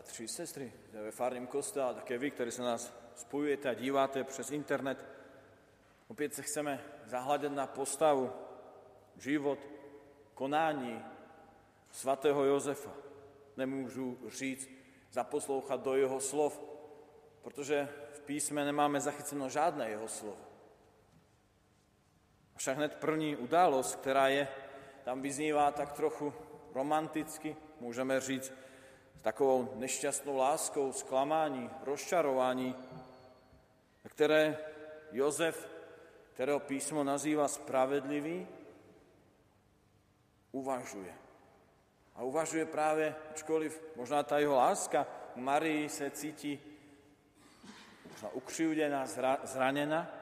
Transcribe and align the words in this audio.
bratři, 0.00 0.28
sestry, 0.28 0.72
ve 0.92 1.10
farním 1.10 1.46
kostele, 1.46 1.90
a 1.90 1.94
také 2.00 2.16
vy, 2.16 2.32
ktorí 2.32 2.48
sa 2.48 2.64
nás 2.64 2.88
spojujete 3.20 3.68
a 3.68 3.76
díváte 3.76 4.24
přes 4.24 4.48
internet. 4.48 4.96
Opäť 6.08 6.40
sa 6.40 6.42
chceme 6.42 6.80
zahľadať 7.04 7.52
na 7.52 7.68
postavu, 7.68 8.32
život, 9.20 9.60
konání 10.32 11.04
svatého 11.92 12.40
Jozefa. 12.48 12.88
Nemôžu 13.60 14.16
říct, 14.32 14.72
zaposlouchat 15.12 15.84
do 15.84 15.92
jeho 15.92 16.16
slov, 16.16 16.56
protože 17.44 17.84
v 18.16 18.20
písme 18.24 18.64
nemáme 18.64 19.04
zachyceno 19.04 19.52
žádné 19.52 20.00
jeho 20.00 20.08
slovo. 20.08 20.40
Však 22.56 22.76
hned 22.76 22.92
první 22.96 23.36
událost, 23.36 24.00
která 24.00 24.32
je, 24.32 24.48
tam 25.04 25.20
vyznívá 25.20 25.68
tak 25.76 25.92
trochu 25.92 26.32
romanticky, 26.72 27.52
můžeme 27.80 28.20
říct, 28.20 28.52
s 29.18 29.22
takovou 29.22 29.74
nešťastnou 29.76 30.36
láskou, 30.36 30.92
zklamání, 30.92 31.70
rozčarování, 31.84 32.74
které 34.08 34.58
Jozef, 35.12 35.68
kterého 36.34 36.60
písmo 36.60 37.04
nazývá 37.04 37.48
spravedlivý, 37.48 38.48
uvažuje. 40.52 41.14
A 42.16 42.22
uvažuje 42.22 42.66
práve, 42.66 43.14
ačkoliv 43.30 43.82
možná 43.96 44.22
tá 44.22 44.38
jeho 44.38 44.54
láska 44.54 45.04
k 45.04 45.36
Marii 45.36 45.88
sa 45.88 46.10
cíti 46.10 46.60
možná 48.10 48.28
ukřivdená, 48.34 49.06
zranená, 49.44 50.20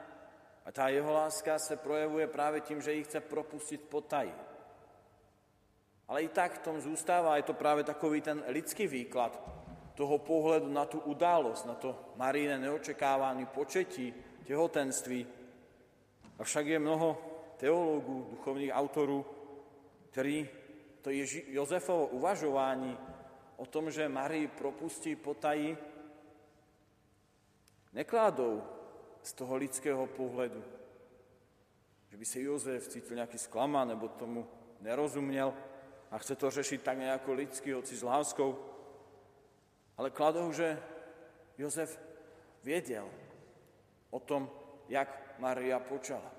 a 0.69 0.69
tá 0.69 0.93
jeho 0.93 1.09
láska 1.09 1.57
sa 1.57 1.81
projevuje 1.81 2.29
práve 2.29 2.61
tým, 2.61 2.77
že 2.77 2.93
ich 2.93 3.09
chce 3.09 3.25
propustiť 3.25 3.89
po 3.89 4.05
taji. 4.05 4.29
Ale 6.09 6.25
i 6.25 6.29
tak 6.33 6.57
v 6.57 6.65
tom 6.65 6.77
zústáva, 6.81 7.37
je 7.37 7.45
to 7.45 7.53
práve 7.53 7.85
takový 7.85 8.21
ten 8.25 8.41
lidský 8.49 8.89
výklad 8.89 9.37
toho 9.93 10.17
pohľadu 10.17 10.65
na 10.71 10.89
tú 10.89 10.97
událosť, 11.05 11.63
na 11.69 11.75
to 11.77 11.93
Maríne 12.17 12.57
neočekávané 12.57 13.45
početí, 13.45 14.09
tehotenství. 14.47 15.27
Avšak 16.41 16.65
je 16.65 16.79
mnoho 16.79 17.09
teológu, 17.61 18.33
duchovných 18.33 18.73
autorů, 18.73 19.21
ktorí 20.09 20.49
to 21.01 21.13
je 21.13 21.53
Jozefovo 21.53 22.07
uvažování 22.07 22.97
o 23.57 23.65
tom, 23.65 23.91
že 23.91 24.09
Marii 24.09 24.47
propustí 24.47 25.15
potají, 25.15 25.77
nekládou 27.93 28.63
z 29.21 29.31
toho 29.33 29.55
lidského 29.55 30.07
pohľadu. 30.07 30.63
Že 32.09 32.15
by 32.17 32.25
sa 32.25 32.39
Jozef 32.39 32.87
cítil 32.87 33.19
nejaký 33.19 33.37
sklama, 33.37 33.85
nebo 33.85 34.07
tomu 34.07 34.47
nerozumel, 34.81 35.53
a 36.11 36.17
chce 36.17 36.35
to 36.35 36.51
řešiť 36.51 36.81
tak 36.81 36.97
nejako 36.97 37.33
lidsky, 37.33 37.71
hoci 37.71 37.95
s 37.95 38.03
láskou. 38.03 38.59
Ale 39.97 40.09
kladou, 40.09 40.51
že 40.51 40.83
Jozef 41.57 41.99
věděl 42.63 43.09
o 44.09 44.19
tom, 44.19 44.51
jak 44.89 45.35
Maria 45.39 45.79
počala. 45.79 46.31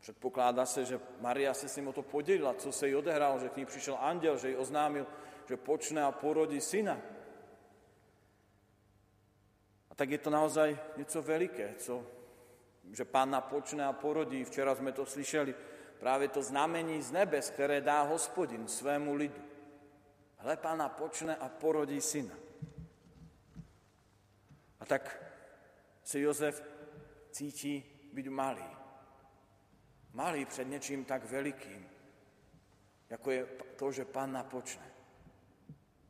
Předpokládá 0.00 0.66
se, 0.66 0.84
že 0.84 1.00
Maria 1.20 1.54
se 1.54 1.68
s 1.68 1.76
ním 1.76 1.88
o 1.88 1.92
to 1.92 2.02
podělila, 2.02 2.54
co 2.54 2.72
se 2.72 2.88
jí 2.88 2.94
odehrálo, 2.94 3.38
že 3.38 3.48
k 3.48 3.56
ní 3.56 3.66
přišel 3.66 3.98
anděl, 4.00 4.38
že 4.38 4.48
jí 4.48 4.56
oznámil, 4.56 5.06
že 5.48 5.56
počne 5.56 6.04
a 6.04 6.12
porodí 6.12 6.60
syna. 6.60 7.00
A 9.90 9.94
tak 9.94 10.10
je 10.10 10.18
to 10.18 10.30
naozaj 10.30 10.78
něco 10.96 11.22
veliké, 11.22 11.74
co, 11.78 12.06
že 12.92 13.04
pána 13.04 13.40
počne 13.40 13.84
a 13.84 13.92
porodí. 13.92 14.44
Včera 14.44 14.74
jsme 14.74 14.92
to 14.92 15.06
slyšeli, 15.06 15.54
práve 16.00 16.28
to 16.28 16.42
znamení 16.42 17.02
z 17.02 17.10
nebes, 17.12 17.50
ktoré 17.50 17.80
dá 17.80 18.02
hospodin 18.04 18.68
svému 18.68 19.14
lidu. 19.14 19.42
Hle, 20.38 20.56
pána 20.56 20.88
počne 20.88 21.36
a 21.36 21.48
porodí 21.48 22.00
syna. 22.00 22.34
A 24.80 24.84
tak 24.84 25.22
se 26.04 26.20
Jozef 26.20 26.62
cíti 27.30 27.82
byť 28.12 28.26
malý. 28.28 28.70
Malý 30.12 30.44
před 30.44 30.64
něčím 30.64 31.04
tak 31.04 31.24
velikým, 31.24 31.88
jako 33.10 33.30
je 33.30 33.46
to, 33.76 33.92
že 33.92 34.04
Panna 34.04 34.42
počne. 34.42 34.86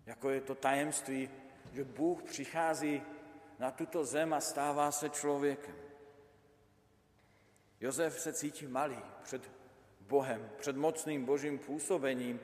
Jako 0.07 0.31
je 0.31 0.41
to 0.41 0.55
tajemství, 0.55 1.31
že 1.73 1.85
Bůh 1.85 2.23
přichází 2.23 3.03
na 3.59 3.71
tuto 3.71 4.05
zem 4.05 4.35
a 4.35 4.41
stává 4.41 4.93
se 4.93 5.11
člověkem. 5.11 5.75
Jozef 7.81 8.21
se 8.21 8.33
cítí 8.33 8.67
malý 8.67 8.99
před 9.23 9.51
Bohem, 10.09 10.51
před 10.59 10.77
mocným 10.77 11.25
Božím 11.25 11.59
působením, 11.59 12.41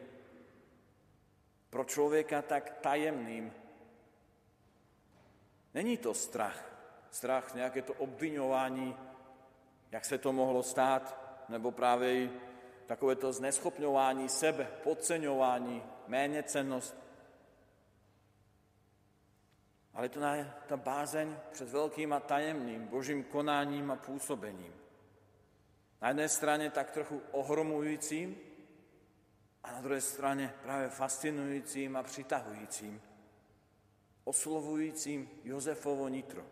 pro 1.70 1.84
člověka 1.84 2.42
tak 2.42 2.70
tajemným. 2.80 3.52
Není 5.74 5.96
to 5.96 6.14
strach, 6.14 6.72
strach, 7.10 7.54
nějaké 7.54 7.82
to 7.82 7.94
obviňování, 7.94 8.96
jak 9.90 10.04
se 10.04 10.18
to 10.18 10.32
mohlo 10.32 10.62
stát, 10.62 11.22
nebo 11.48 11.70
právě 11.70 12.14
i 12.14 12.30
takové 12.86 13.16
to 13.16 13.32
zneschopňování 13.32 14.28
sebe, 14.28 14.68
podceňování, 14.82 15.82
méněcennost. 16.06 16.96
Ale 19.94 20.08
to 20.08 20.20
je 20.20 20.52
ta 20.66 20.76
bázeň 20.76 21.36
před 21.52 21.68
velkým 21.68 22.12
a 22.12 22.20
tajemným 22.20 22.86
božím 22.86 23.24
konáním 23.24 23.90
a 23.90 23.96
působením. 23.96 24.74
Na 26.02 26.08
jednej 26.08 26.28
strane 26.28 26.70
tak 26.70 26.90
trochu 26.90 27.22
ohromujícím 27.30 28.34
a 29.62 29.72
na 29.72 29.80
druhej 29.80 30.02
strane 30.02 30.50
práve 30.62 30.90
fascinujúcim 30.90 31.96
a 31.96 32.02
přitahujícím, 32.02 33.02
oslovujícím 34.24 35.30
Jozefovo 35.44 36.08
nitro. 36.08 36.42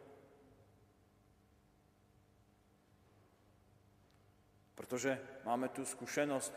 Protože 4.75 5.19
máme 5.44 5.69
tu 5.69 5.84
skúsenosť, 5.84 6.53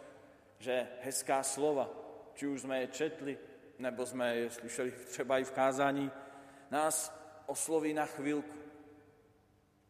že 0.60 0.88
hezká 1.02 1.44
slova, 1.44 1.90
či 2.38 2.46
už 2.48 2.62
sme 2.62 2.86
je 2.86 2.88
četli, 2.88 3.34
nebo 3.82 4.06
sme 4.06 4.36
je 4.36 4.50
slyšeli 4.50 4.92
třeba 4.92 5.38
i 5.38 5.44
v 5.44 5.52
kázání, 5.52 6.12
nás 6.70 7.10
osloví 7.46 7.94
na 7.94 8.06
chvíľku. 8.06 8.58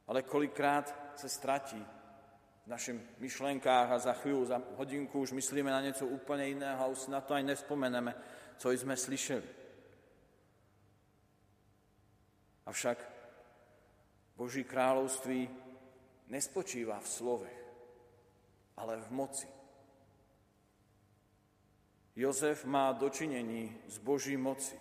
Ale 0.07 0.23
kolikrát 0.23 1.11
se 1.15 1.29
stratí 1.29 1.85
v 2.63 2.67
našich 2.71 2.95
myšlenkách 3.19 3.87
a 3.91 3.99
za 3.99 4.13
chvíľu, 4.15 4.47
za 4.47 4.61
hodinku 4.79 5.19
už 5.19 5.35
myslíme 5.35 5.67
na 5.67 5.83
niečo 5.83 6.07
úplne 6.07 6.47
iného 6.47 6.79
a 6.79 6.87
už 6.87 7.07
si 7.07 7.09
na 7.11 7.19
to 7.19 7.35
aj 7.35 7.43
nespomeneme, 7.43 8.15
co 8.55 8.71
sme 8.71 8.95
slyšeli. 8.95 9.49
Avšak 12.63 12.97
Boží 14.39 14.63
kráľovství 14.63 15.51
nespočíva 16.31 17.03
v 17.03 17.07
slovech, 17.07 17.59
ale 18.79 19.03
v 19.03 19.09
moci. 19.11 19.47
Jozef 22.15 22.63
má 22.63 22.93
dočinení 22.93 23.75
z 23.91 23.97
Boží 23.99 24.37
moci. 24.37 24.79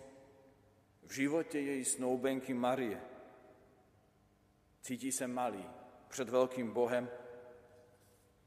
V 1.03 1.11
živote 1.11 1.59
jej 1.59 1.83
snoubenky 1.83 2.55
Marie. 2.55 2.95
Cíti 4.79 5.11
sa 5.11 5.27
malý 5.27 5.65
před 6.07 6.29
veľkým 6.29 6.71
Bohem, 6.71 7.09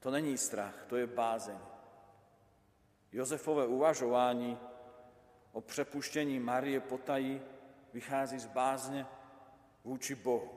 to 0.07 0.15
není 0.15 0.39
strach, 0.39 0.87
to 0.87 0.97
je 0.97 1.07
bázeň. 1.07 1.59
Jozefové 3.13 3.67
uvažování 3.67 4.59
o 5.53 5.61
přepuštění 5.61 6.39
Marie 6.39 6.81
potají 6.81 7.43
vychází 7.93 8.39
z 8.39 8.47
bázně 8.47 9.07
vůči 9.85 10.15
Bohu. 10.15 10.51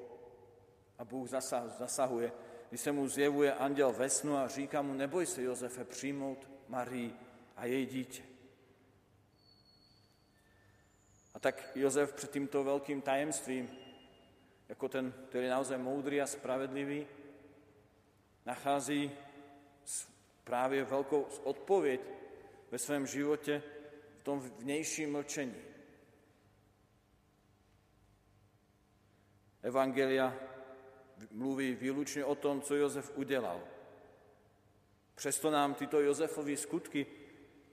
A 0.98 1.06
Bůh 1.06 1.30
zasahuje, 1.78 2.32
když 2.70 2.82
se 2.82 2.92
mu 2.92 3.08
zjevuje 3.08 3.54
anděl 3.54 3.92
ve 3.92 4.10
snu 4.10 4.38
a 4.38 4.48
říká 4.48 4.82
mu, 4.82 4.94
neboj 4.94 5.26
se, 5.26 5.42
Jozefe, 5.42 5.84
přijmout 5.84 6.50
Marii 6.68 7.18
a 7.58 7.66
jej 7.66 7.86
dítě. 7.86 8.24
A 11.34 11.40
tak 11.40 11.74
Jozef 11.76 12.14
před 12.14 12.30
týmto 12.30 12.62
veľkým 12.62 13.02
tajemstvím, 13.02 13.66
jako 14.70 14.86
ten, 14.90 15.10
ktorý 15.10 15.50
je 15.50 15.56
naozaj 15.58 15.78
moudrý 15.82 16.22
a 16.22 16.30
spravedlivý, 16.30 17.08
nachází 18.46 19.29
právě 20.44 20.84
velkou 20.84 21.22
odpověď 21.44 22.02
ve 22.72 22.78
svém 22.78 23.08
životě 23.08 23.64
v 24.18 24.24
tom 24.24 24.40
vnějším 24.40 25.12
mlčení. 25.12 25.62
Evangelia 29.62 30.34
mluví 31.32 31.76
výlučně 31.76 32.26
o 32.26 32.36
tom, 32.36 32.62
co 32.62 32.76
Jozef 32.76 33.18
udělal. 33.18 33.62
Přesto 35.16 35.52
nám 35.52 35.74
tyto 35.74 36.02
Jozefové 36.02 36.58
skutky 36.58 37.06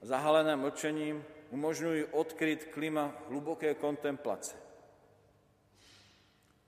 zahalené 0.03 0.57
mlčením 0.57 1.25
umožňují 1.51 2.05
odkryt 2.05 2.65
klima 2.65 3.15
hluboké 3.29 3.75
kontemplace. 3.75 4.57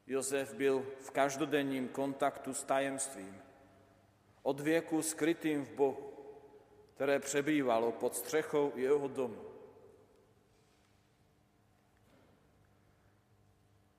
Jozef 0.07 0.55
byl 0.55 0.87
v 1.01 1.11
každodenním 1.11 1.89
kontaktu 1.89 2.55
s 2.55 2.65
tajemstvím 2.65 3.48
od 4.43 4.61
vieku 4.61 5.03
skrytým 5.03 5.65
v 5.65 5.73
Bohu, 5.75 6.05
ktoré 6.95 7.23
prebývalo 7.23 7.95
pod 7.95 8.17
střechou 8.17 8.73
jeho 8.77 9.09
domu. 9.09 9.49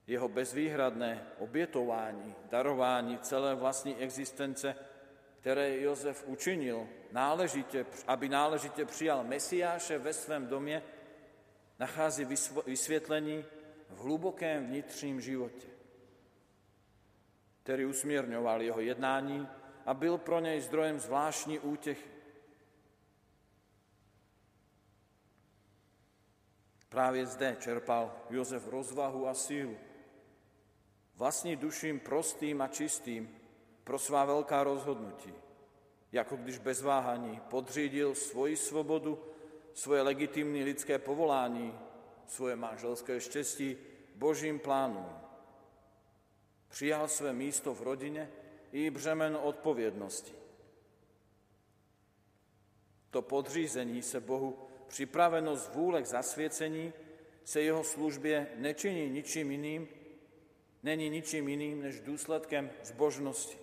jeho 0.09 0.27
bezvýhradné 0.27 1.21
obietování, 1.37 2.35
darování 2.49 3.17
celé 3.17 3.55
vlastní 3.55 3.95
existence, 3.95 4.75
které 5.39 5.81
Jozef 5.81 6.27
učinil, 6.27 6.87
náležitě, 7.11 7.85
aby 8.07 8.29
náležitě 8.29 8.85
přijal 8.85 9.23
Mesiáše 9.23 9.97
ve 9.97 10.13
svém 10.13 10.47
domě, 10.47 10.83
nachází 11.79 12.25
vysvětlení 12.65 13.45
v 13.89 13.97
hlubokém 14.01 14.65
vnitřním 14.65 15.21
životě, 15.21 15.67
který 17.63 17.85
usměrňoval 17.85 18.61
jeho 18.61 18.79
jednání 18.79 19.47
a 19.89 19.93
byl 19.93 20.17
pro 20.17 20.39
něj 20.39 20.61
zdrojem 20.61 20.99
zvláštní 20.99 21.59
útěchy. 21.59 22.09
Právě 26.89 27.25
zde 27.25 27.57
čerpal 27.59 28.13
Jozef 28.29 28.67
rozvahu 28.67 29.27
a 29.27 29.33
sílu. 29.33 29.77
Vlastní 31.15 31.55
duším 31.55 31.99
prostým 31.99 32.61
a 32.61 32.67
čistým 32.67 33.35
pro 33.83 33.99
svá 33.99 34.25
velká 34.25 34.63
rozhodnutí, 34.63 35.33
jako 36.11 36.35
když 36.35 36.57
bez 36.57 36.81
váhaní 36.81 37.41
podřídil 37.49 38.15
svoji 38.15 38.57
svobodu, 38.57 39.25
svoje 39.73 40.01
legitimní 40.01 40.63
lidské 40.63 40.99
povolání, 40.99 41.79
svoje 42.25 42.55
manželské 42.55 43.21
štěstí 43.21 43.77
Božím 44.15 44.59
plánům. 44.59 45.09
Přijal 46.67 47.07
své 47.07 47.33
místo 47.33 47.73
v 47.73 47.81
rodině 47.81 48.31
i 48.71 48.89
břemeno 48.89 49.43
odpovědnosti. 49.43 50.33
To 53.09 53.21
podřízení 53.21 54.01
se 54.01 54.19
Bohu 54.19 54.67
připravenost 54.87 55.73
vůle 55.73 56.01
k 56.01 56.05
zasvěcení 56.05 56.93
se 57.43 57.61
jeho 57.61 57.83
službě 57.83 58.47
nečiní 58.55 59.09
ničím 59.09 59.51
jiným, 59.51 59.87
není 60.83 61.09
ničím 61.09 61.49
jiným 61.49 61.81
než 61.81 61.99
důsledkem 61.99 62.71
zbožnosti. 62.83 63.57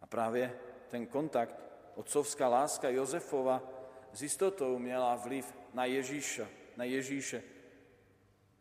A 0.00 0.06
právě 0.06 0.58
ten 0.88 1.06
kontakt, 1.06 1.56
otcovská 1.94 2.48
láska 2.48 2.88
Jozefova 2.88 3.81
s 4.12 4.22
jistotou 4.22 4.78
měla 4.78 5.16
vliv 5.16 5.54
na 5.74 5.84
Ježíša, 5.84 6.48
na 6.76 6.84
Ježíše. 6.84 7.42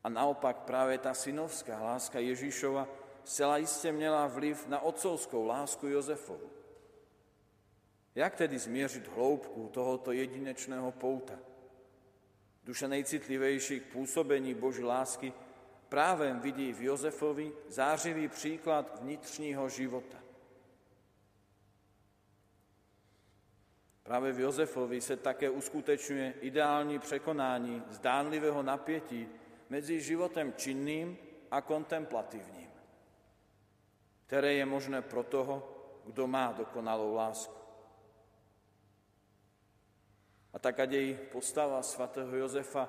A 0.04 0.10
naopak 0.10 0.58
právě 0.58 0.98
ta 0.98 1.14
synovská 1.14 1.84
láska 1.84 2.20
Ježíšova 2.20 2.88
zcela 3.24 3.58
jistě 3.58 3.92
měla 3.92 4.28
vliv 4.28 4.68
na 4.68 4.80
otcovskou 4.80 5.46
lásku 5.46 5.88
Jozefovu. 5.88 6.50
Jak 8.16 8.36
tedy 8.36 8.60
změřit 8.60 9.08
hloubku 9.08 9.70
tohoto 9.74 10.12
jedinečného 10.12 10.92
pouta? 10.92 11.40
Duše 12.64 12.88
nejcitlivější 12.88 13.80
k 13.80 13.92
působení 13.92 14.54
Boží 14.54 14.84
lásky 14.84 15.34
právem 15.90 16.40
vidí 16.40 16.74
v 16.74 16.82
Jozefovi 16.82 17.54
zářivý 17.68 18.28
příklad 18.28 19.00
vnitřního 19.02 19.70
života. 19.70 20.21
Právě 24.04 24.34
v 24.34 24.40
Jozefovi 24.40 25.02
se 25.02 25.18
také 25.18 25.50
uskutečňuje 25.50 26.34
ideální 26.42 27.00
překonání 27.00 27.84
zdánlivého 27.90 28.64
napětí 28.64 29.30
mezi 29.70 30.02
životem 30.02 30.54
činným 30.58 31.18
a 31.52 31.62
kontemplativním 31.62 32.72
které 34.32 34.54
je 34.54 34.66
možné 34.66 35.02
pro 35.02 35.24
toho, 35.24 35.60
kdo 36.08 36.28
má 36.28 36.52
dokonalou 36.52 37.14
lásku. 37.14 37.60
A 40.54 40.60
tak 40.60 40.80
aj 40.80 41.20
postava 41.36 41.84
svatého 41.84 42.32
Jozefa 42.32 42.88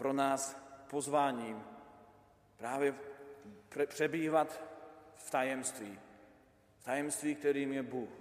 pro 0.00 0.16
nás 0.16 0.56
pozváním 0.88 1.60
právě 2.56 2.96
pre, 3.68 3.84
přebývat 3.84 4.48
v 5.16 5.30
tajemství. 5.30 5.92
V 6.80 6.84
tajemství, 6.84 7.34
kterým 7.36 7.72
je 7.72 7.82
Bůh. 7.84 8.12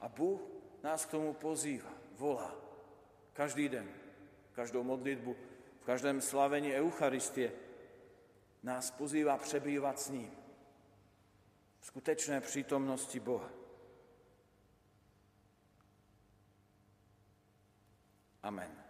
A 0.00 0.08
Bůh 0.08 0.40
nás 0.82 1.04
k 1.04 1.10
tomu 1.10 1.32
pozýva, 1.32 1.90
volá. 2.18 2.54
Každý 3.32 3.68
den, 3.68 3.88
každou 4.52 4.82
modlitbu, 4.82 5.36
v 5.80 5.84
každém 5.84 6.20
slavení 6.20 6.74
Eucharistie 6.74 7.52
nás 8.62 8.90
pozýva 8.90 9.36
přebývat 9.36 10.00
s 10.00 10.08
ním 10.10 10.46
skutečné 11.80 12.40
přítomnosti 12.40 13.20
Boha. 13.20 13.50
Amen. 18.42 18.85